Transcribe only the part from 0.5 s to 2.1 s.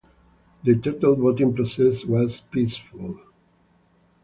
The total voting process